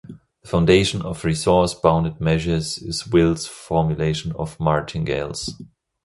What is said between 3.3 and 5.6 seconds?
formulation of martingales.